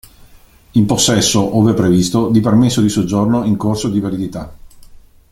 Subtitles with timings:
[0.71, 4.51] In possesso, ove previsto, di permesso di soggiorno in corso di validità.